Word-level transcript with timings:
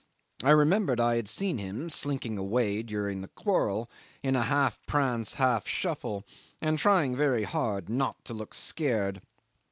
I 0.41 0.49
remembered 0.49 0.99
I 0.99 1.17
had 1.17 1.29
seen 1.29 1.59
him 1.59 1.87
slinking 1.87 2.35
away 2.35 2.81
during 2.81 3.21
the 3.21 3.27
quarrel, 3.27 3.87
in 4.23 4.35
a 4.35 4.41
half 4.41 4.79
prance, 4.87 5.35
half 5.35 5.67
shuffle, 5.67 6.25
and 6.59 6.79
trying 6.79 7.15
very 7.15 7.43
hard 7.43 7.87
not 7.87 8.25
to 8.25 8.33
look 8.33 8.55
scared. 8.55 9.21